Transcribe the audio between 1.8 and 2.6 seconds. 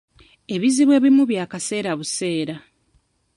buseera.